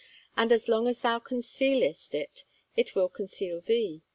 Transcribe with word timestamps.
And 0.35 0.51
as 0.51 0.67
long 0.67 0.87
as 0.87 1.01
thou 1.01 1.19
concealest 1.19 2.15
it, 2.15 2.43
it 2.75 2.95
will 2.95 3.07
conceal 3.07 3.61
thee.' 3.61 4.01